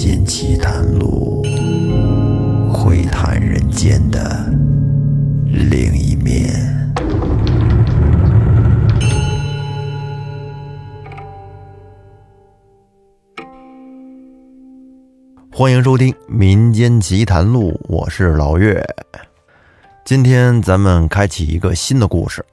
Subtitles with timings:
[0.00, 1.42] 间奇谈录，
[2.72, 4.48] 会谈人间的
[5.44, 6.54] 另一面。
[15.52, 18.80] 欢迎收听《民间奇谈录》，我是老岳。
[20.04, 22.46] 今天咱们开启一个新的故事，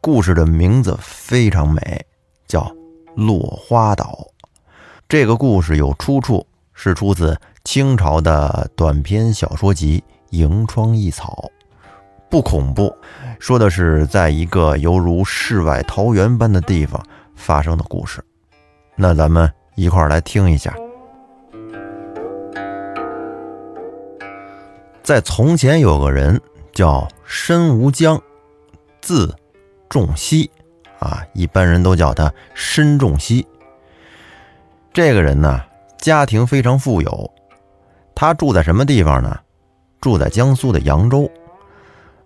[0.00, 2.06] 故事的名字非常美，
[2.46, 2.60] 叫
[3.16, 4.28] 《落花岛》。
[5.08, 11.50] 这个故事有出处，是出自清朝的短篇小说集《萤窗一草》，
[12.28, 12.94] 不恐怖，
[13.38, 17.02] 说的是在一个犹如世外桃源般的地方
[17.34, 18.22] 发生的故事。
[18.96, 20.74] 那咱们一块儿来听一下。
[25.02, 26.40] 在从前有个人
[26.72, 28.20] 叫申无疆，
[29.00, 29.34] 字
[29.88, 30.50] 仲熙，
[30.98, 33.46] 啊，一般人都叫他申仲熙。
[34.92, 35.60] 这个人呢，
[36.04, 37.32] 家庭非常富有，
[38.14, 39.40] 他住在什么地方呢？
[40.02, 41.30] 住在江苏的扬州。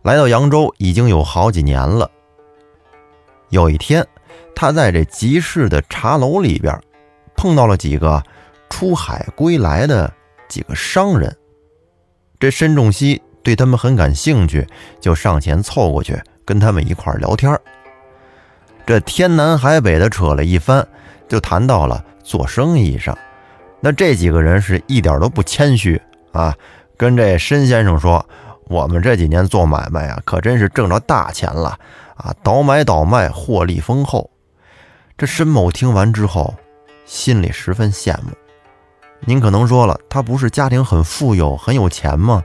[0.02, 2.10] 来到扬州已经有好几年了。
[3.50, 4.04] 有一天，
[4.52, 6.76] 他在这集市的茶楼里边，
[7.36, 8.20] 碰到了几个
[8.68, 10.12] 出海归来的
[10.48, 11.32] 几个商人。
[12.40, 14.66] 这申仲熙对他们很感兴趣，
[15.00, 17.56] 就上前凑过去跟他们一块聊天
[18.84, 20.84] 这天南海北的扯了一番，
[21.28, 23.16] 就谈到了做生意上。
[23.80, 26.00] 那这几个人是一点都不谦虚
[26.32, 26.54] 啊，
[26.96, 28.24] 跟这申先生说
[28.68, 31.78] ：“我们这几年做买卖啊，可真是挣着大钱了
[32.16, 34.30] 啊，倒买倒卖，获利丰厚。”
[35.16, 36.54] 这申某听完之后，
[37.04, 38.30] 心里十分羡慕。
[39.20, 42.42] 您可能说了，他不是家庭很富有、很有钱吗？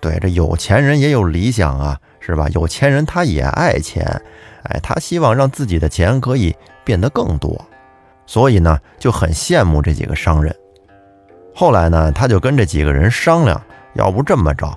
[0.00, 2.48] 对，这有钱人也有理想啊，是吧？
[2.50, 4.04] 有钱人他也爱钱，
[4.64, 7.64] 哎，他希望让自己的钱可以变得更多，
[8.26, 10.54] 所以呢，就很羡慕这几个商人。
[11.54, 13.62] 后来呢，他就跟这几个人商量，
[13.94, 14.76] 要不这么着，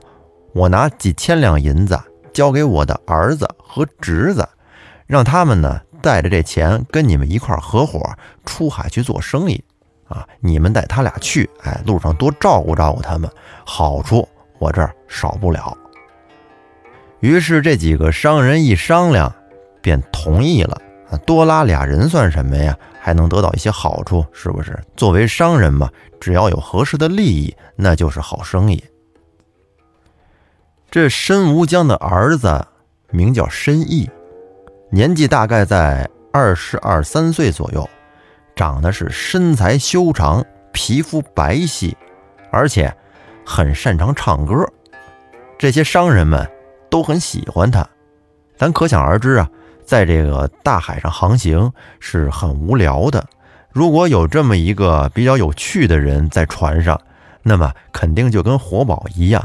[0.53, 1.99] 我拿几千两银子
[2.31, 4.47] 交给我的儿子和侄子，
[5.07, 7.99] 让他们呢带着这钱跟你们一块合伙
[8.45, 9.63] 出海去做生意。
[10.07, 13.29] 啊，你们带他俩去，哎，路上多照顾照顾他们，
[13.65, 14.25] 好处
[14.57, 15.77] 我这儿少不了。
[17.19, 19.33] 于是这几个商人一商量，
[19.81, 20.79] 便同意了。
[21.09, 22.77] 啊，多拉俩人算什么呀？
[22.99, 24.77] 还能得到一些好处，是不是？
[24.95, 28.83] 作为商人嘛，只要有合适的利益，那就是好生意。
[30.91, 32.65] 这申无疆的儿子
[33.11, 34.09] 名叫申毅，
[34.89, 37.87] 年纪大概在二十二三岁左右。
[38.55, 40.43] 长得是身材修长，
[40.73, 41.93] 皮肤白皙，
[42.51, 42.91] 而且
[43.45, 44.65] 很擅长唱歌。
[45.59, 46.49] 这些商人们
[46.89, 47.87] 都很喜欢他。
[48.57, 49.47] 咱可想而知啊，
[49.87, 51.71] 在这个大海上航行
[52.01, 53.25] 是很无聊的。
[53.71, 56.99] 如果有这么一个比较有趣的人在船上，
[57.41, 59.41] 那么肯定就跟活宝一样，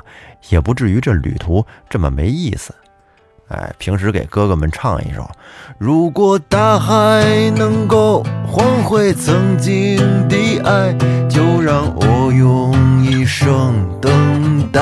[0.49, 2.75] 也不至于这旅途这么没意思。
[3.49, 5.31] 哎，平时给哥哥们唱一首。
[5.79, 9.97] 如果大海能够换回曾经
[10.29, 10.93] 的爱，
[11.29, 14.81] 就让我用一生等待。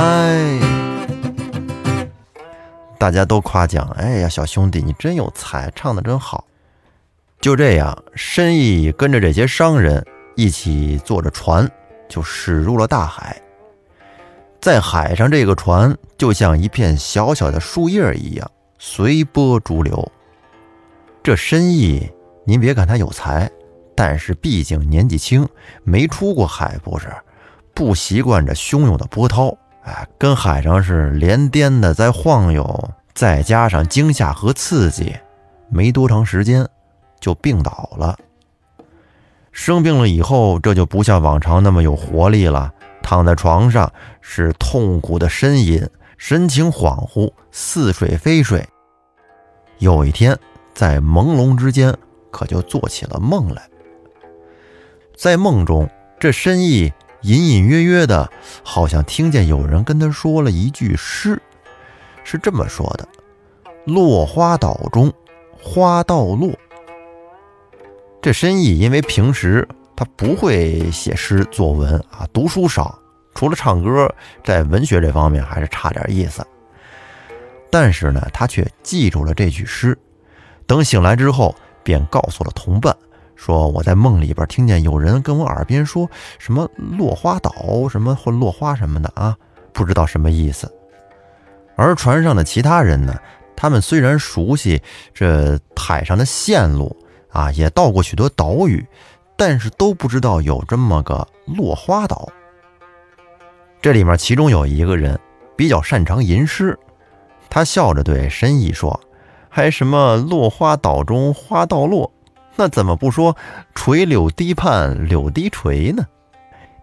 [3.01, 6.45] 大家都夸奖，哎呀，小兄弟你真有才，唱的真好。
[7.41, 10.07] 就这样，申毅跟着这些商人
[10.37, 11.67] 一起坐着船，
[12.11, 13.41] 就驶入了大海。
[14.61, 18.51] 在海上，这个船就像一片小小的树叶一样。
[18.79, 20.13] 随波逐流，
[21.23, 22.07] 这申意，
[22.45, 23.51] 您别看他有才，
[23.95, 25.49] 但是毕竟年纪轻，
[25.85, 27.09] 没出过海，不是
[27.73, 35.15] 不习惯这汹涌的波涛，哎，跟海上是连颠的在晃悠，再加上惊吓和刺激，
[35.69, 36.69] 没多长时间
[37.19, 38.19] 就病倒了。
[39.53, 45.89] 生病了以后，这就不像往常那么有活力了，躺在床上是痛苦的呻吟。
[46.17, 48.63] 神情恍惚，似睡非睡。
[49.79, 50.39] 有一天，
[50.75, 51.97] 在朦胧之间，
[52.31, 53.63] 可就做起了梦来。
[55.17, 55.89] 在梦中，
[56.19, 58.31] 这申意隐隐约约的，
[58.63, 61.41] 好像听见有人跟他说了一句诗，
[62.25, 63.07] 是这么说的
[63.85, 65.13] ：“落花岛中，
[65.61, 66.53] 花道落。”
[68.23, 72.99] 这申意因为平时他不会写诗作文啊，读书少。
[73.35, 74.13] 除了唱歌，
[74.45, 76.47] 在文学这方面还是差点意思。
[77.71, 79.97] 但是呢，他却记住了这句诗。
[80.67, 82.95] 等醒来之后，便告诉了同伴，
[83.41, 86.07] 说我在梦里边听见有人跟我耳边说
[86.39, 87.51] 什么“落花岛”
[87.89, 89.35] 什么或“落花”什么的啊，
[89.73, 90.71] 不知道什么意思。
[91.75, 93.19] 而船上的其他人呢，
[93.57, 94.83] 他们虽然熟悉
[95.15, 96.95] 这海上的线路
[97.31, 98.87] 啊，也到过许多岛屿，
[99.39, 102.29] 但是都不知道有这么个落花岛。
[103.81, 105.19] 这里面其中有一个人
[105.57, 106.79] 比较擅长吟诗，
[107.49, 109.01] 他笑着对申毅说
[109.49, 112.13] ：“还什么落花岛中花到落，
[112.61, 113.35] 那怎么不说
[113.75, 116.07] 垂柳堤畔柳堤垂呢？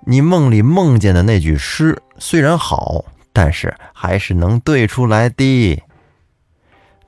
[0.07, 5.83] 你梦里梦见的那句诗虽然好，但是还是能对出来的。”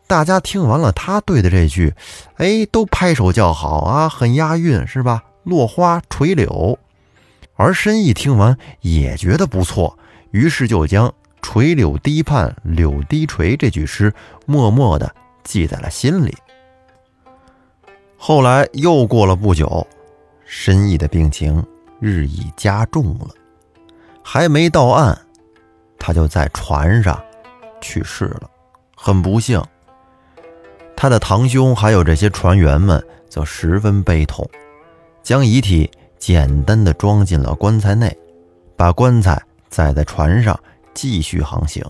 [0.06, 1.96] 大家听完了他对的这句，
[2.36, 5.24] 哎，都拍手叫好啊，很押韵是吧？
[5.44, 6.78] 落花垂柳。
[7.56, 9.98] 而申毅听完也觉得不错，
[10.30, 11.12] 于是就将
[11.42, 14.14] “垂柳堤畔柳堤垂”这句诗
[14.46, 15.12] 默默地
[15.44, 16.38] 记在了心里。
[18.22, 19.88] 后来又过了不久，
[20.44, 21.66] 申毅的病情
[22.02, 23.30] 日益加重了，
[24.22, 25.18] 还没到岸，
[25.98, 27.18] 他就在船上
[27.80, 28.50] 去世了，
[28.94, 29.64] 很不幸。
[30.98, 34.48] 他的堂兄还有这些船员们则十分悲痛，
[35.24, 38.16] 将遗体简单的装进了棺材内，
[38.76, 40.60] 把棺材载在船上
[40.94, 41.82] 继续航行。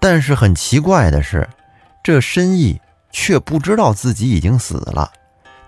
[0.00, 1.46] 但是很奇怪的是，
[2.02, 2.80] 这申毅
[3.14, 5.08] 却不知道自己已经死了，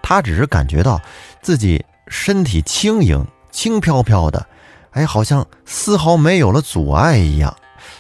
[0.03, 1.01] 他只是感觉到
[1.41, 4.45] 自己身体轻盈、轻飘飘的，
[4.91, 7.57] 哎，好像丝毫没有了阻碍一样。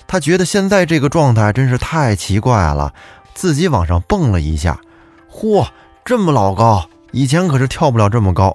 [0.08, 2.92] 他觉得现在这个状态真是太奇怪了。
[3.34, 4.80] 自己往上蹦了一下，
[5.30, 5.68] 嚯，
[6.04, 6.88] 这么老高！
[7.12, 8.52] 以前可是跳不了这么高。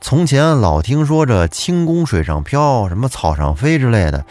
[0.00, 4.24] 从前老听说这轻功水上漂，什么草上飞之类的，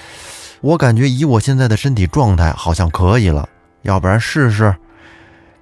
[0.61, 3.47] 我感觉以我现在的身体状态，好像可以了。
[3.83, 4.75] 要不然试试？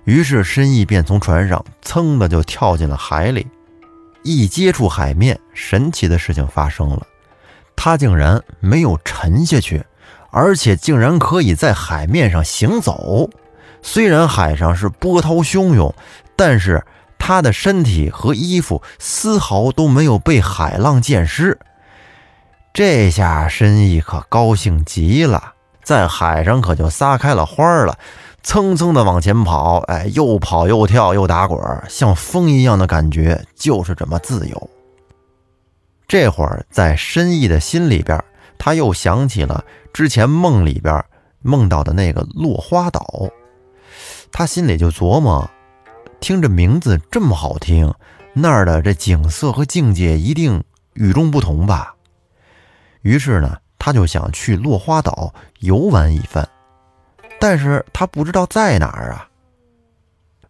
[0.06, 3.46] 于是申毅便从船上噌的就跳进了海里。
[4.24, 7.06] 一接触海面，神奇的事情发生了，
[7.76, 9.86] 他竟然没有沉下去，
[10.32, 13.30] 而且竟然可以在海面上行走。
[13.84, 15.94] 虽然海上是波涛汹涌，
[16.36, 16.84] 但是
[17.20, 21.60] 他的身体和衣服丝毫都没有被海浪溅湿。
[22.74, 25.54] 这下申毅可高兴极了，
[25.84, 27.98] 在海上可就撒开了花了，
[28.46, 31.60] 蹭蹭的往前跑，哎，又跑又跳又打滚，
[31.90, 34.70] 像风一样的感觉，就是这么自由。
[36.08, 38.24] 这会儿在申毅的心里边，
[38.60, 41.04] 他又想起了之前梦里边
[41.42, 43.28] 梦到的那个落花岛。
[44.32, 45.50] 他心里就琢磨，
[46.20, 47.92] 听着名字这么好听，
[48.34, 50.64] 那儿的这景色和境界一定
[50.94, 51.96] 与众不同吧。
[53.02, 56.48] 于是呢，他就想去落花岛游玩一番，
[57.48, 59.30] 但是他不知道在哪儿啊。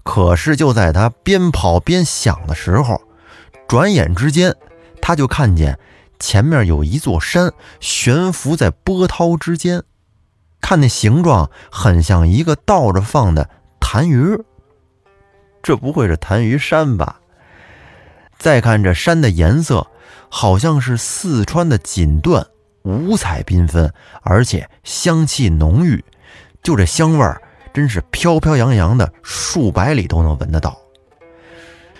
[0.02, 3.02] 可是就在他边跑边想的时候，
[3.68, 4.56] 转眼之间，
[5.02, 5.78] 他就看见
[6.20, 7.52] 前面有一座山
[7.82, 9.84] 悬浮在波涛之间，
[10.62, 13.50] 看那形状很像一个倒着放的。
[13.82, 14.42] 痰盂，
[15.62, 17.20] 这不会是痰盂山吧？
[18.38, 19.88] 再看这山的颜色，
[20.30, 22.48] 好像是四川的锦缎，
[22.84, 26.02] 五彩缤纷，而且香气浓郁。
[26.66, 27.40] 就这香味儿，
[27.76, 30.76] 真是飘飘扬扬的，数百里都能闻得到。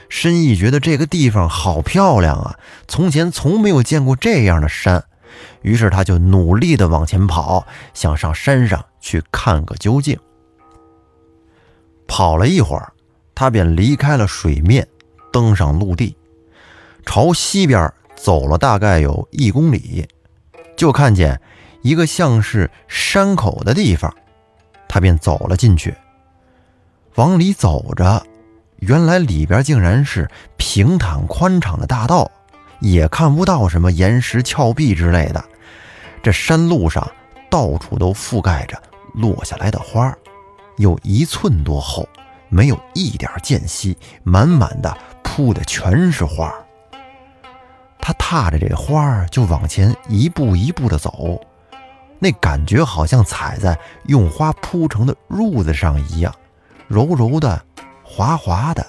[0.10, 2.58] 申毅觉得这个地方好漂亮啊，
[2.88, 5.04] 从前从没有见过这样的山，
[5.62, 10.18] 于是他就努力的往前跑，想上山上去看个究竟。
[12.08, 12.92] 跑了一会儿，
[13.36, 14.88] 他便离开了水面，
[15.32, 16.18] 登上陆地，
[17.06, 20.08] 朝西边走了大概有一公里，
[20.76, 21.40] 就看见
[21.84, 24.12] 一个像是山口的地方，
[24.96, 25.94] 他便走了进去。
[27.16, 28.26] 往里走着，
[28.78, 30.26] 原来里边竟然是
[30.56, 32.32] 平坦宽敞的大道，
[32.80, 35.44] 也看不到什么岩石峭壁之类的。
[36.24, 37.06] 这山路上
[37.50, 38.82] 到处都覆盖着
[39.14, 40.16] 落下来的花。
[40.78, 42.08] 有一寸多厚，
[42.48, 46.54] 没有一点间隙，满满的铺的全是花。
[48.00, 51.42] 他踏着这花就往前一步一步的走，
[52.20, 56.34] 那感觉好像踩在用花铺成的褥子上一样，
[56.88, 57.64] 柔柔的，
[58.04, 58.86] 滑滑的，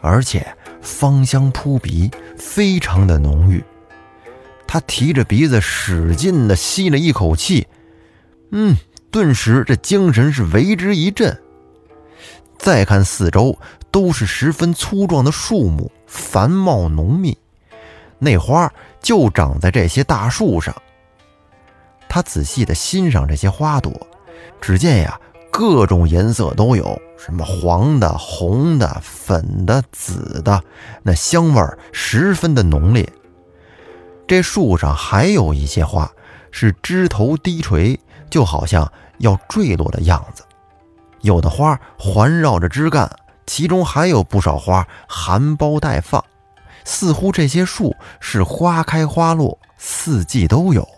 [0.00, 0.46] 而且
[0.80, 3.62] 芳香扑鼻，非常的浓郁。
[4.66, 7.66] 他提着鼻子使劲的吸了一口气，
[8.52, 8.76] 嗯。
[9.12, 11.36] 顿时，这精神是为之一振。
[12.56, 13.58] 再看四周，
[13.90, 17.36] 都是十分粗壮的树木，繁茂浓密。
[18.20, 20.72] 那花就长在这些大树上。
[22.10, 23.92] 他仔细的欣赏这些花朵，
[24.60, 25.18] 只见呀，
[25.50, 30.62] 各种颜色都有，什么黄的、红的、粉的、紫的，
[31.02, 33.10] 那香味儿十分的浓烈。
[34.26, 36.10] 这树上还有一些花，
[36.50, 37.98] 是枝头低垂。
[38.28, 38.88] 就好像
[39.18, 40.44] 要坠落的样子，
[41.22, 43.10] 有的花环绕着枝干，
[43.44, 46.24] 其中还有不少花含苞待放，
[46.84, 50.88] 似乎这些树是花开花落，四季都有。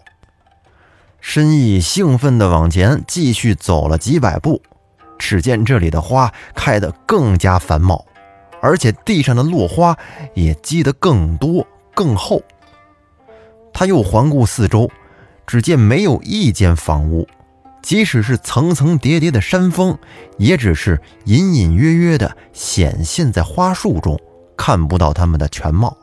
[1.23, 4.61] 申毅兴奋地往前继续走了几百步，
[5.21, 8.05] 只见这里的花开得更加繁茂，
[8.61, 9.97] 而且地上的落花
[10.35, 11.65] 也积得更多
[11.95, 12.43] 更厚。
[13.73, 14.91] 他又环顾四周，
[15.47, 17.27] 只见没有一间房屋，
[17.83, 19.97] 即使是层层叠叠的山峰，
[20.39, 24.19] 也只是隐隐约约地显现在花树中，
[24.57, 25.97] 看不到它们的全貌。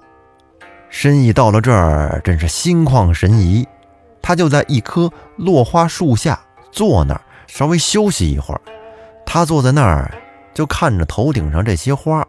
[0.89, 3.67] 申毅到了这儿，真是心旷神怡。
[4.29, 6.39] 他就在一棵落花树下
[6.71, 8.61] 坐那儿，稍微休息一会儿。
[9.25, 10.13] 他坐在那儿，
[10.53, 12.23] 就看着头顶上这些花，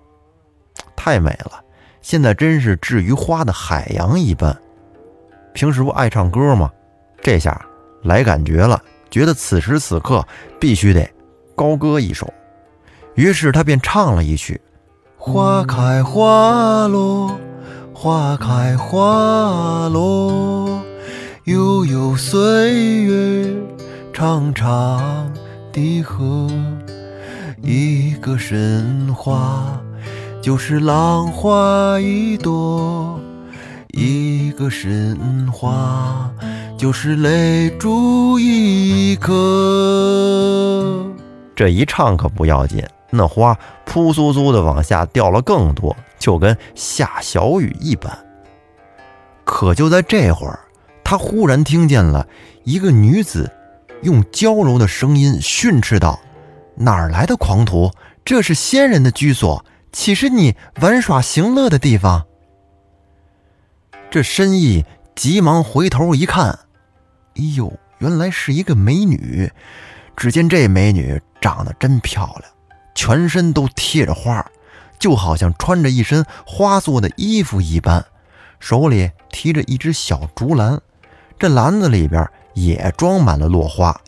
[0.97, 1.63] 太美了。
[2.01, 4.59] 现在真是置于花的海洋一般。
[5.53, 6.71] 平时不爱唱歌吗？
[7.21, 7.61] 这下
[8.03, 10.27] 来感觉了，觉得此时此刻
[10.59, 11.07] 必须得
[11.55, 12.27] 高歌一首。
[13.15, 14.59] 于是他便唱了一曲：
[15.19, 17.39] 花开花落，
[17.93, 20.70] 花开花落。
[21.51, 23.53] 悠悠岁月，
[24.13, 25.33] 长长
[25.73, 26.49] 的河，
[27.61, 29.83] 一个神话
[30.41, 33.19] 就是浪花一朵，
[33.89, 36.33] 一个神话
[36.79, 41.05] 就是泪珠一颗。
[41.57, 48.17] 这一唱可不要紧，那花扑簌簌的往下掉了更多，就跟下小雨一般。
[49.43, 50.61] 可就在这会儿。
[51.11, 52.29] 他忽然听见了
[52.63, 53.51] 一个女子
[54.03, 56.21] 用娇柔的声音训斥道
[56.79, 57.91] ：“哪儿来的狂徒？
[58.25, 62.27] 这是仙人的居所，岂是你玩耍行乐的地方？”
[64.09, 64.85] 这申意
[65.17, 66.61] 急忙回头一看，
[67.35, 69.51] 哎呦，原来是一个美女。
[70.17, 72.45] 只见这美女长得真漂亮，
[72.95, 74.49] 全身都贴着花，
[75.01, 78.07] 就好像穿着一身花做的衣服一般，
[78.61, 80.81] 手里提着一只小竹篮。
[81.41, 83.99] 这篮子里边也装满了落花，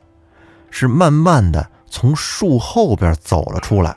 [0.70, 3.96] 是慢慢的从树后边走了出来。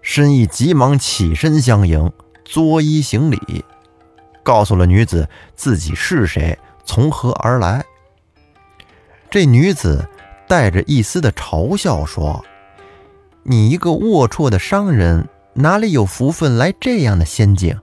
[0.00, 2.10] 申毅急忙起身相迎，
[2.46, 3.62] 作揖行礼，
[4.42, 7.84] 告诉了女子自己是谁，从何而来。
[9.28, 10.08] 这女子
[10.46, 12.42] 带着一丝的嘲笑说
[13.44, 17.78] ：“你一个龌龊的商人，哪里有福分来这样的仙境？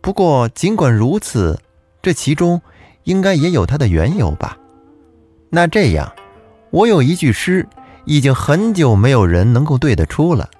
[0.00, 1.60] 不过尽管如此，
[2.00, 2.58] 这其中……”
[3.06, 4.58] 应该也有它的缘由吧。
[5.48, 6.12] 那这样，
[6.70, 7.66] 我有一句诗，
[8.04, 10.50] 已经很久没有人能够对得出了。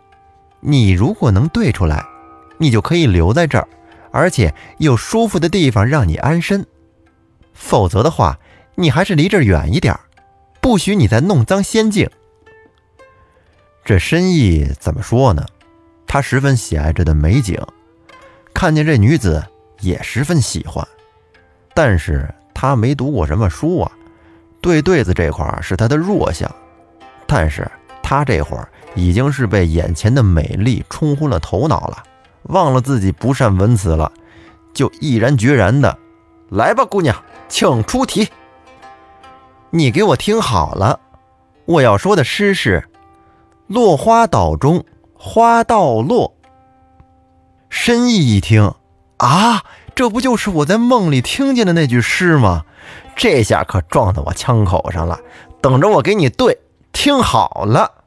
[0.60, 2.06] 你如果能对出来，
[2.56, 3.68] 你就可以留在这儿，
[4.12, 6.64] 而且有舒服的地方让你安身。
[7.52, 8.38] 否则的话，
[8.76, 9.98] 你还是离这儿远一点，
[10.60, 12.08] 不许你再弄脏仙境。
[13.84, 15.44] 这深意怎么说呢？
[16.06, 17.60] 他十分喜爱这的美景，
[18.54, 19.44] 看见这女子
[19.80, 20.86] 也十分喜欢。
[21.76, 23.92] 但是他没读过什么书啊，
[24.62, 26.50] 对对子这块是他的弱项。
[27.26, 27.70] 但是
[28.02, 32.02] 他这会儿已经是被眼前的美丽冲昏了头脑了，
[32.44, 34.10] 忘了自己不善文辞了，
[34.72, 35.98] 就毅然决然的
[36.48, 37.14] 来吧，姑娘，
[37.46, 38.26] 请出题。
[39.68, 40.98] 你给我听好了，
[41.66, 42.88] 我要说的诗是：
[43.66, 46.34] 落花岛中花道落。
[47.68, 48.72] 深意一听
[49.18, 49.62] 啊。
[49.96, 52.66] 这不就是我在梦里听见的那句诗吗？
[53.16, 55.18] 这下可撞到我枪口上了。
[55.62, 56.58] 等着我给你对，
[56.92, 58.04] 听好了：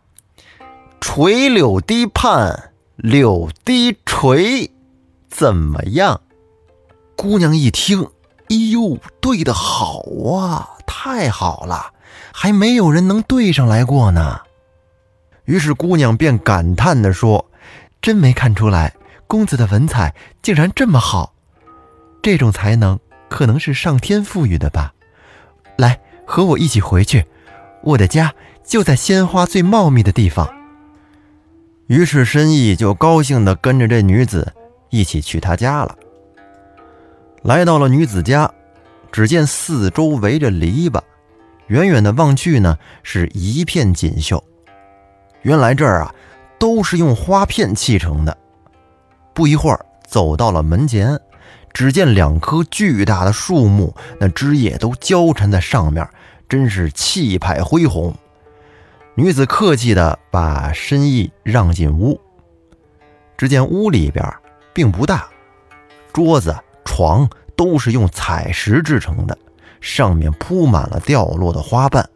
[1.01, 4.69] 垂柳堤畔柳堤垂，
[5.29, 6.21] 怎么样？
[7.17, 8.03] 姑娘一听，
[8.49, 11.93] 哎呦，对的好啊，太好了，
[12.31, 14.41] 还没有人能对上来过呢。
[15.45, 17.49] 于是姑娘便感叹地说
[17.99, 18.93] ：“真没看出来，
[19.25, 21.33] 公子的文采竟然这么好。”
[22.21, 22.99] 这种才能
[23.29, 24.93] 可能是上天赋予的吧。
[25.77, 27.25] 来，和我一起回去，
[27.83, 28.33] 我的家
[28.63, 30.49] 就在鲜花最茂密的地方。
[31.87, 34.53] 于是申毅就高兴地跟着这女子
[34.89, 35.97] 一起去他家了。
[37.41, 38.51] 来到了女子家，
[39.11, 41.01] 只见四周围着篱笆，
[41.67, 44.43] 远远的望去呢，是一片锦绣。
[45.41, 46.13] 原来这儿啊，
[46.59, 48.37] 都是用花片砌成的。
[49.33, 51.17] 不一会儿，走到了门前。
[51.79, 56.05] 只见两棵巨大的树木，那枝叶都交缠在上面，
[56.49, 58.13] 真是气派恢宏。
[59.15, 62.19] 女子客气地把申毅让进屋。
[63.37, 64.29] 只见屋里边
[64.73, 65.29] 并不大，
[66.11, 69.37] 桌子、床都是用彩石制成的，
[69.79, 72.09] 上面铺满了掉落的花瓣。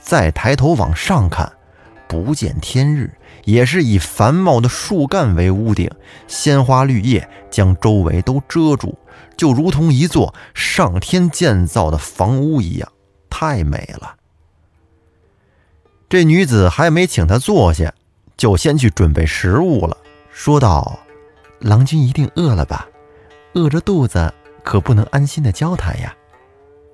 [0.00, 1.52] 再抬头往上看，
[2.08, 3.12] 不见天日，
[3.48, 5.90] 也是以繁茂的树干为屋顶，
[6.26, 8.98] 鲜花绿叶将周围都遮住，
[9.38, 12.92] 就如同一座上天建造的房屋一样，
[13.30, 14.16] 太美了。
[16.10, 17.94] 这女子还没请他坐下，
[18.36, 19.96] 就先去准备食物了，
[20.30, 20.98] 说道
[21.60, 22.86] ：“郎君一定饿了吧？
[23.54, 24.30] 饿着肚子
[24.62, 26.14] 可不能安心的交谈呀，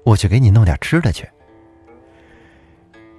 [0.04, 1.28] 我去给你弄点吃的去。”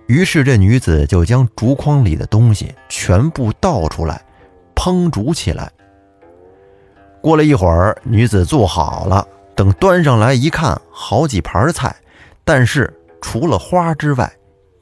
[0.07, 4.23] 于是，这女子就将竹筐里的东西全部倒出来，
[4.75, 5.71] 烹煮起来。
[7.21, 11.95] 过了一会儿，女子做好了，等端上来一看，好几盘菜，
[12.43, 14.31] 但是除了花之外，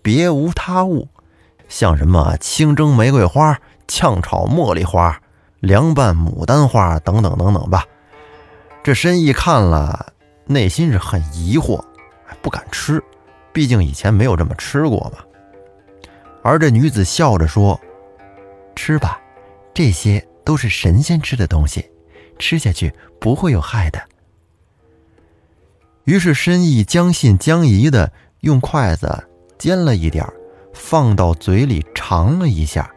[0.02, 1.08] 别无他物，
[1.70, 5.18] 像什么清蒸玫瑰花、炝炒茉莉花、
[5.62, 7.86] 凉拌牡丹花等等等等吧。
[8.84, 10.08] 这申义看了，
[10.46, 11.82] 内心是很疑惑，
[12.42, 13.02] 不敢吃。
[13.54, 15.24] 毕竟以前没有这么吃过嘛。
[16.42, 17.80] 而这女子笑着说
[18.76, 19.22] ：“吃吧，
[19.74, 21.90] 这些都是神仙吃的东西，
[22.38, 22.92] 吃下去
[23.22, 24.02] 不会有害的。”
[26.04, 29.24] 于是申意将信将疑的用筷子
[29.58, 30.28] 尖了一点，
[30.74, 32.92] 放到嘴里尝了一下，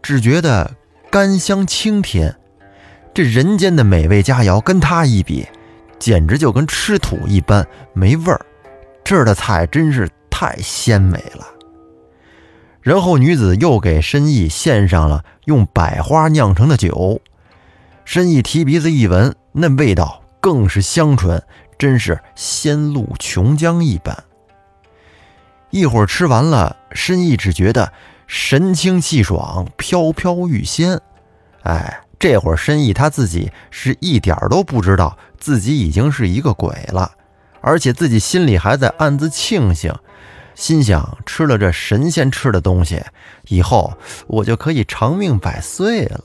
[0.00, 0.76] 只觉得
[1.10, 2.36] 甘香清甜。
[3.12, 5.44] 这人间的美味佳肴跟他一比，
[5.98, 8.46] 简直就跟吃土一般，没味儿。
[9.04, 11.46] 这儿的菜真是太鲜美了。
[12.80, 17.20] 然后女子又给申义献上了用百花酿成的酒，
[18.04, 21.40] 申义提鼻子一闻，那味道更是香醇，
[21.78, 24.24] 真是仙露琼浆一般。
[25.70, 27.92] 一会儿吃完了，申义只觉得
[28.26, 31.00] 神清气爽，飘飘欲仙。
[31.62, 37.12] 哎，这会儿申义他自己是一点都不知道自己已经是一个鬼了。
[37.62, 39.94] 而且自己心里还在暗自庆幸，
[40.54, 43.02] 心想吃了这神仙吃的东西，
[43.48, 43.92] 以后
[44.26, 46.24] 我就可以长命百岁了。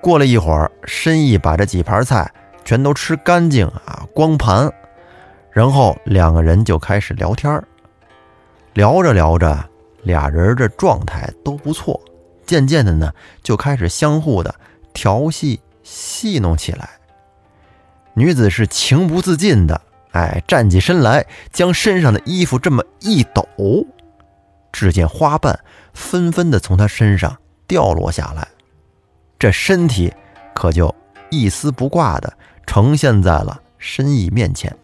[0.00, 2.30] 过了一会儿，申义把这几盘菜
[2.64, 4.70] 全都吃干净啊，光盘，
[5.50, 7.60] 然后两个人就开始聊天
[8.74, 9.68] 聊着聊着，
[10.02, 12.00] 俩人这状态都不错，
[12.46, 14.54] 渐渐的呢，就开始相互的
[14.92, 16.97] 调戏戏弄起来。
[18.18, 23.46] 女子是情不自禁的，哎，站起身来，将身上的衣服这么一抖，
[24.72, 25.60] 只见花瓣
[25.94, 28.48] 纷纷的从她身上掉落下来，
[29.38, 30.12] 这身体
[30.52, 30.92] 可就
[31.30, 34.76] 一丝不挂的呈现在了申意面前。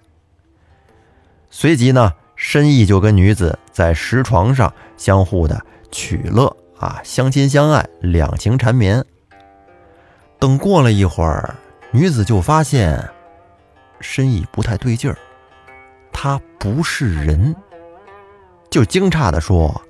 [1.50, 9.04] 随即呢，申意就跟女子在石床上相互的取乐啊，相亲相爱，两情缠绵。
[10.38, 11.56] 等过了一会儿，
[11.90, 13.10] 女子就发现。
[14.04, 15.16] 申意不太对劲儿，
[16.12, 17.56] 他不是人，
[18.70, 19.82] 就惊诧地说：“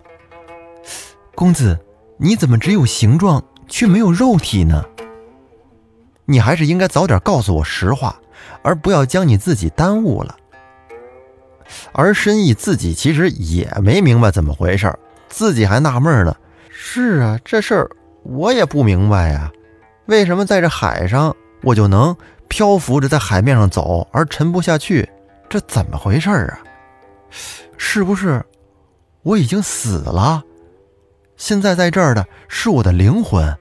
[1.34, 1.76] 公子，
[2.16, 4.84] 你怎么只有形状却没有肉体呢？
[6.26, 8.18] 你还是应该早点告诉我实话，
[8.62, 10.36] 而不要将你自己耽误了。”
[11.92, 14.96] 而申意自己其实也没明白怎么回事，
[15.28, 16.34] 自己还纳闷呢。
[16.70, 17.90] 是啊，这事儿
[18.22, 19.50] 我也不明白呀，
[20.06, 22.16] 为什么在这海上我就能？
[22.48, 25.08] 漂浮着在海面上走，而沉不下去，
[25.48, 26.58] 这怎么回事啊？
[27.76, 28.44] 是不是
[29.22, 30.42] 我已经死了？
[31.36, 33.56] 现在在这儿的是我的灵魂。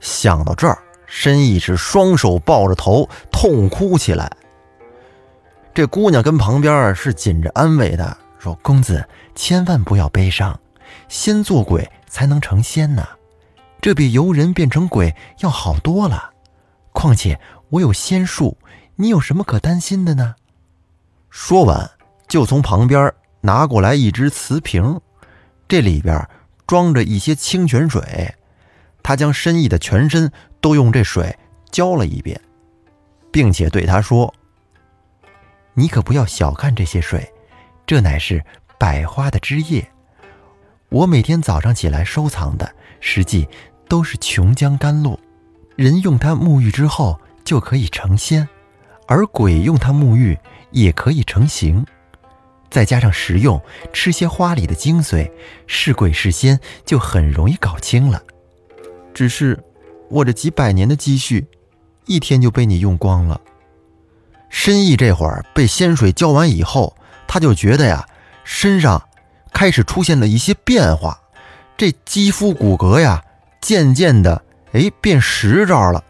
[0.00, 4.30] 想到这儿，申义是双手抱着头痛哭起来。
[5.72, 10.58] 这姑娘跟旁边是紧着安慰他，说：“公子千万不要悲伤，
[11.08, 13.06] 先做鬼才能成仙呢，
[13.80, 16.30] 这比由人变成鬼要好多了。”
[16.98, 18.58] 况且我有仙术，
[18.96, 20.34] 你有什么可担心的呢？
[21.30, 21.88] 说完，
[22.26, 25.00] 就从旁边拿过来一只瓷瓶，
[25.68, 26.28] 这里边
[26.66, 28.34] 装着一些清泉水。
[29.00, 31.38] 他将申义的全身都用这水
[31.70, 32.40] 浇了一遍，
[33.30, 34.34] 并且对他说
[35.74, 37.32] ：“你可不要小看这些水，
[37.86, 38.44] 这乃是
[38.76, 39.88] 百花的枝叶。
[40.88, 43.48] 我每天早上起来收藏的，实际
[43.88, 45.16] 都是琼浆甘露。”
[45.78, 48.48] 人用它沐浴之后就可以成仙，
[49.06, 50.36] 而鬼用它沐浴
[50.72, 51.86] 也可以成形。
[52.68, 53.62] 再加上食用，
[53.92, 55.30] 吃些花里的精髓，
[55.68, 58.20] 是鬼是仙就很容易搞清了。
[59.14, 59.56] 只是
[60.10, 61.46] 我这几百年的积蓄，
[62.06, 63.40] 一天就被你用光了。
[64.48, 66.96] 申意这会儿被仙水浇完以后，
[67.28, 68.04] 他就觉得呀，
[68.42, 69.00] 身上
[69.52, 71.20] 开始出现了一些变化，
[71.76, 73.22] 这肌肤骨骼呀，
[73.60, 74.42] 渐渐的。
[74.72, 76.02] 哎，变实招了，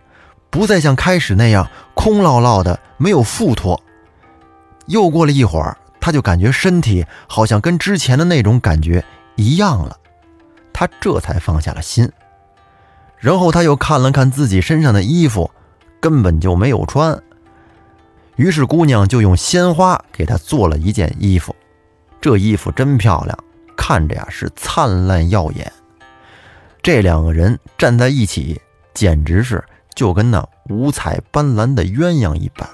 [0.50, 3.80] 不再像开始那样空落落的，没有附托。
[4.86, 9.04] 又过了一会儿，他就感觉身体好像跟之前的那种感觉
[9.36, 9.96] 一样了。
[10.72, 12.10] 他这才放下了心。
[13.18, 15.50] 然后他又看了看自己身上的衣服，
[16.00, 17.20] 根本就没有穿。
[18.36, 21.54] 于是姑娘就用鲜花给他做了一件衣服，
[22.20, 23.36] 这衣服真漂亮，
[23.76, 25.72] 看着呀是灿烂耀眼。
[26.88, 28.58] 这两个人站在一起，
[28.94, 29.62] 简直是
[29.94, 32.66] 就跟那五彩斑斓的鸳鸯一般。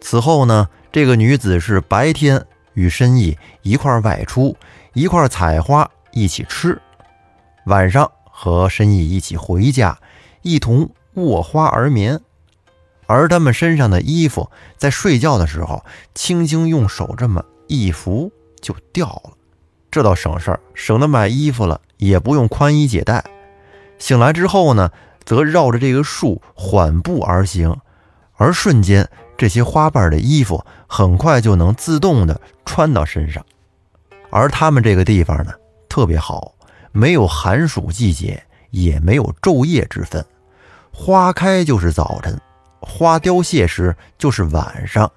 [0.00, 4.56] 此后呢，这个女子是白天与申义一块外出，
[4.92, 6.78] 一块采花，一起吃；
[7.66, 9.98] 晚上和申义一起回家，
[10.42, 12.20] 一同卧花而眠。
[13.06, 18.30] 而他们身上的衣服，在睡觉的时候，轻轻用手这么一拂
[18.60, 19.32] 就掉了，
[19.94, 23.22] 这倒省事儿，省得买衣服了也不用宽衣解带。
[23.96, 24.90] 醒来之后呢，
[25.24, 27.76] 则绕着这个树缓步而行，
[28.32, 33.46] 而瞬间这些花瓣的衣服很快就能自动的穿到身上。
[34.30, 35.52] 而他们这个地方呢，
[35.88, 36.52] 特别好，
[36.90, 40.26] 没有寒暑季节，也没有昼夜之分，
[40.92, 42.36] 花开就是早晨。
[42.80, 45.08] 花凋谢时就是晚上，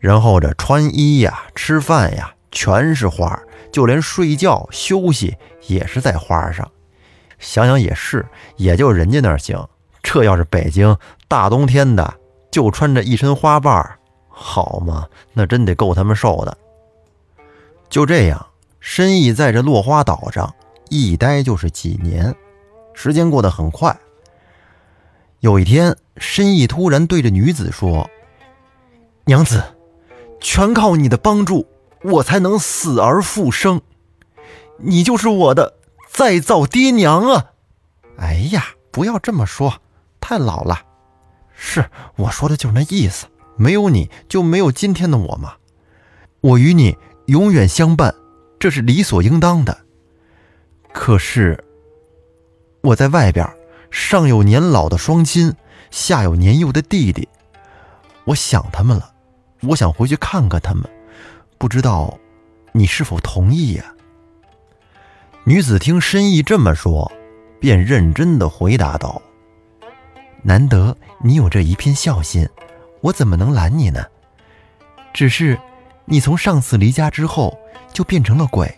[0.00, 3.36] 然后这穿衣呀、吃饭呀，全是花，
[3.72, 5.36] 就连睡觉休息
[5.66, 6.70] 也是在花上。
[7.40, 8.24] 想想也是，
[8.56, 9.60] 也就人家那儿行。
[10.00, 12.14] 这要是北京大冬天的，
[12.50, 15.08] 就穿着一身花瓣，好吗？
[15.32, 16.56] 那真得够他们受的。
[17.88, 18.46] 就这样，
[18.78, 20.54] 申义在这落花岛上
[20.88, 22.34] 一待就是几年，
[22.94, 23.96] 时间过得很快。
[25.40, 28.08] 有一天，申义突然对着女子说
[29.24, 29.62] ：“娘子，
[30.40, 31.66] 全靠你的帮助，
[32.02, 33.80] 我才能死而复生。
[34.78, 35.74] 你就是我的
[36.10, 37.52] 再造爹娘啊！”
[38.18, 39.80] 哎呀，不要这么说，
[40.20, 40.82] 太老了。
[41.54, 43.26] 是我说的就是那意思。
[43.56, 45.54] 没有你就没有今天的我嘛。
[46.40, 48.14] 我与你永远相伴，
[48.58, 49.78] 这是理所应当的。
[50.92, 51.64] 可是
[52.82, 53.48] 我在外边。
[53.90, 55.54] 上有年老的双亲，
[55.90, 57.28] 下有年幼的弟弟，
[58.24, 59.12] 我想他们了，
[59.60, 60.82] 我想回去看看他们，
[61.62, 62.18] 不知道
[62.72, 63.84] 你是否同意呀？
[65.44, 67.12] 女子听申意这么说，
[67.60, 69.22] 便认真的回答道
[70.42, 72.48] ：“难得你有这一片孝心，
[73.00, 74.04] 我怎么能拦你呢？
[75.14, 75.56] 只是
[76.04, 77.56] 你从上次离家之后
[77.92, 78.76] 就变成了鬼，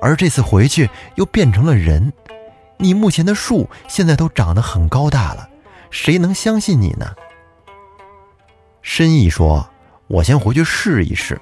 [0.00, 2.10] 而这次回去又变成了人。”
[2.80, 5.46] 你目前的树现在都长得很高大了，
[5.90, 7.06] 谁能相信你呢？
[8.80, 9.68] 申意说
[10.08, 11.38] ：“我先回去试一试，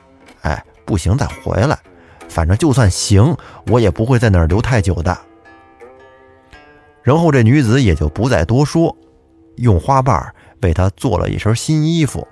[0.85, 1.79] 不行再回来，
[2.29, 3.37] 反正就算行，
[3.69, 5.17] 我也不会在那儿留太久的。”
[7.03, 8.97] 然后这女子也就不再多说，
[9.57, 12.27] 用花瓣为他做了一身新衣服，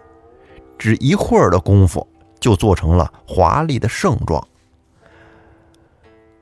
[0.78, 2.06] 只一会儿的功夫
[2.38, 4.46] 就做成了华丽的盛装。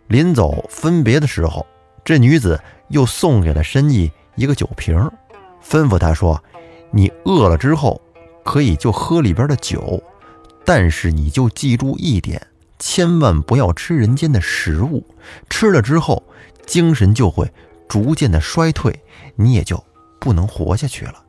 [0.06, 1.66] 临走分别的时候。
[2.04, 4.96] 这女子又送给了申义一个酒瓶，
[5.62, 6.42] 吩咐他说
[6.90, 8.00] ：“你饿了之后，
[8.42, 10.02] 可以就喝里边的酒，
[10.68, 12.46] 但是你就记住一点，
[12.78, 15.02] 千万不要吃人间的食物，
[15.48, 16.22] 吃了之后
[16.66, 17.50] 精神就会
[17.88, 19.02] 逐渐的衰退，
[19.34, 19.82] 你也就
[20.20, 21.24] 不能活下去了。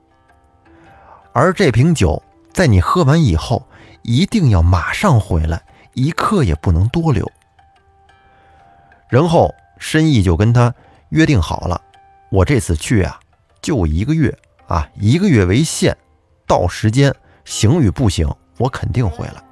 [1.32, 2.22] 而这瓶酒
[2.52, 3.66] 在你喝完以后，
[4.02, 7.26] 一定要马上回来，一刻也不能多留。”
[9.10, 9.56] 然后。
[9.82, 10.76] 申义就跟他
[11.08, 11.82] 约定好了，
[12.30, 13.18] 我这次去啊，
[13.62, 15.96] 就一个月啊，一个月为限，
[16.46, 18.28] 到时间行与不行，
[18.60, 19.44] 我肯定回来。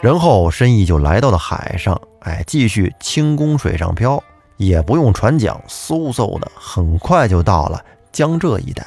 [0.00, 4.22] 然后申义就来到了海上，哎，继续轻功水上漂，
[4.58, 8.86] 也不用船桨，嗖嗖的，很快就到了江浙一带。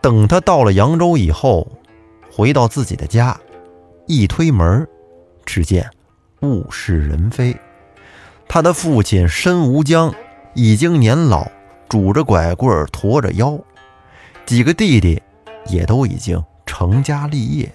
[0.00, 1.66] 等他到了扬州以后，
[2.32, 3.36] 回到自己的家，
[4.06, 4.86] 一推门，
[5.44, 5.90] 只见
[6.42, 7.56] 物是人非。
[8.48, 10.14] 他的父亲申无疆
[10.54, 11.50] 已经年老，
[11.88, 13.58] 拄着拐棍，驮着腰；
[14.46, 15.20] 几个弟弟
[15.66, 17.72] 也都已经成家立业。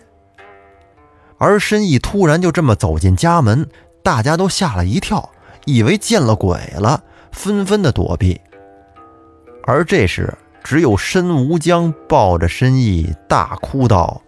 [1.39, 3.67] 而申义突然就这么走进家门，
[4.03, 5.31] 大家都吓了一跳，
[5.65, 7.01] 以为见了鬼了，
[7.31, 8.39] 纷纷的躲避。
[9.63, 10.31] 而这时，
[10.63, 14.21] 只有申无疆抱着申义大哭道：“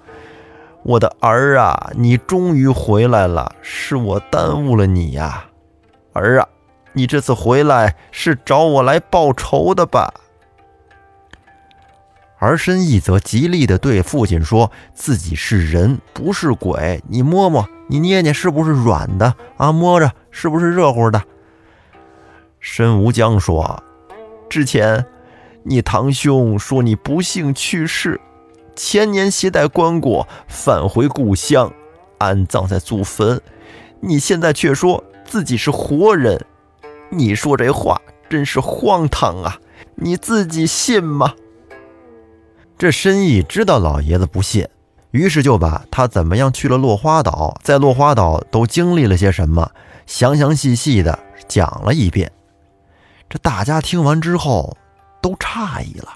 [0.81, 5.45] 我的儿啊，你终于回来了，是我耽误了你呀。”
[6.13, 6.47] 儿啊，
[6.93, 10.13] 你这次回来是找我来报仇的吧？
[12.43, 17.01] 而申义则极力的对父亲说自己是人，不是鬼。
[17.07, 19.71] 你摸摸，你捏捏，是不是软的啊？
[19.71, 21.23] 摸着是不是热乎的？
[22.59, 23.81] 申无疆说
[24.49, 25.05] ：“之前
[25.63, 28.19] 你堂兄说你不幸去世，
[28.75, 31.71] 前年携带棺椁返回故乡，
[32.17, 33.39] 安葬在祖坟。
[34.01, 36.45] 你现在却说。”自己是活人，
[37.09, 39.57] 你说这话真是荒唐啊！
[39.95, 41.33] 你自己信吗？
[42.83, 44.67] 这申意知道老爷子不信，
[45.11, 49.71] 于是就把他怎么样去了落花岛，在落花岛都经历了些什么，
[50.05, 51.17] 详详细细的
[51.47, 52.29] 讲了一遍。
[53.29, 54.75] 这大家听完之后
[55.21, 56.09] 都诧异了，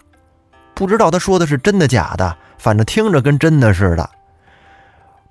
[0.73, 4.09] 不知道他说的是真的假的，反正听着跟真的似的。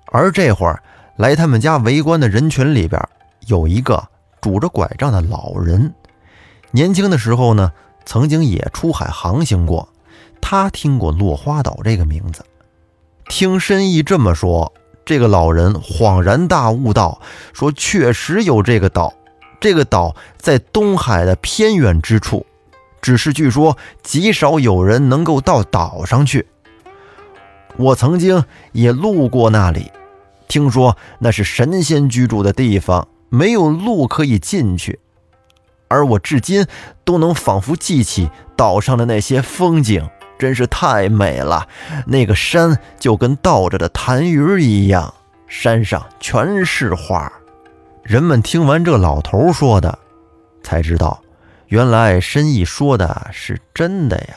[0.07, 0.81] 而这会儿
[1.17, 2.99] 来他们家围观的人群里边，
[3.45, 4.03] 有一个
[4.41, 5.93] 拄着拐杖的老人，
[6.71, 7.71] 年轻的时候呢，
[8.05, 9.87] 曾经也出海航行过。
[10.49, 12.41] 他听过落花岛这个名字，
[13.27, 14.71] 听申义这么说，
[15.03, 17.19] 这个老人恍然大悟道
[17.51, 19.13] ：“说确实有这个岛，
[19.59, 22.45] 这个岛在东海的偏远之处，
[23.01, 26.47] 只是据说极少有人能够到岛上去。
[27.75, 29.91] 我曾经也路过那里，
[30.47, 34.97] 听说那是神仙居住的地方，没有路可以进去，
[35.89, 36.65] 而我至今
[37.03, 41.67] 都能仿佛记起岛上的那些风景。”真是太美了，
[42.05, 45.13] 那个山就跟倒着的痰盂一样，
[45.47, 47.31] 山上全是花。
[48.03, 49.97] 人们听完这老头说的，
[50.63, 51.21] 才知道
[51.67, 54.35] 原来申义说的是真的呀。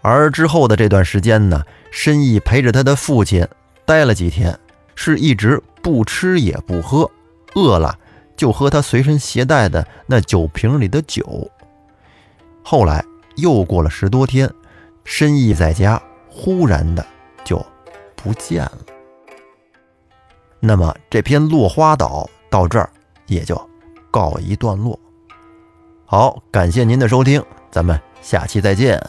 [0.00, 3.46] 而之后的这段时间呢，申义陪着他的父亲
[3.84, 4.58] 待了几天，
[4.94, 7.08] 是一直不吃也不喝，
[7.54, 7.96] 饿了
[8.36, 11.48] 就喝他随身携带的那酒瓶里的酒。
[12.64, 13.04] 后来
[13.36, 14.50] 又过了十多天。
[15.04, 17.04] 深意在家，忽然的
[17.44, 17.64] 就
[18.16, 18.78] 不见了。
[20.60, 22.88] 那么这篇落花岛到这儿
[23.26, 23.60] 也就
[24.10, 24.98] 告一段落。
[26.04, 29.02] 好，感谢您的收听，咱们下期再见。